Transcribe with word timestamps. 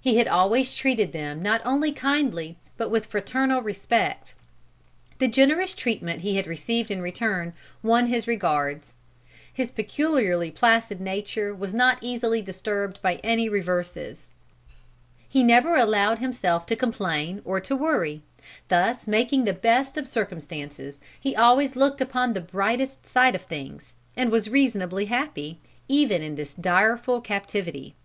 He 0.00 0.18
had 0.18 0.28
always 0.28 0.72
treated 0.76 1.10
them 1.10 1.42
not 1.42 1.60
only 1.64 1.90
kindly, 1.90 2.56
but 2.76 2.92
with 2.92 3.06
fraternal 3.06 3.60
respect. 3.60 4.32
The 5.18 5.26
generous 5.26 5.74
treatment 5.74 6.20
he 6.20 6.36
had 6.36 6.46
received 6.46 6.92
in 6.92 7.02
return 7.02 7.54
won 7.82 8.06
his 8.06 8.28
regards. 8.28 8.94
His 9.52 9.72
peculiarly 9.72 10.52
placid 10.52 11.00
nature 11.00 11.52
was 11.52 11.74
not 11.74 11.98
easily 12.00 12.40
disturbed 12.40 13.02
by 13.02 13.16
any 13.24 13.48
reverses. 13.48 14.30
Let 14.30 14.30
what 14.30 14.54
would 14.60 15.08
happen, 15.08 15.26
he 15.28 15.42
never 15.42 15.74
allowed 15.74 16.18
himself 16.20 16.66
to 16.66 16.76
complain 16.76 17.42
or 17.44 17.58
to 17.62 17.74
worry. 17.74 18.22
Thus 18.68 19.08
making 19.08 19.44
the 19.44 19.52
best 19.52 19.96
of 19.98 20.06
circumstances, 20.06 21.00
he 21.20 21.34
always 21.34 21.74
looked 21.74 22.00
upon 22.00 22.32
the 22.32 22.40
brightest 22.40 23.04
side 23.08 23.34
of 23.34 23.42
things, 23.42 23.92
and 24.16 24.30
was 24.30 24.48
reasonably 24.48 25.06
happy, 25.06 25.58
even 25.88 26.22
in 26.22 26.36
this 26.36 26.54
direful 26.54 27.20
captivity. 27.20 27.96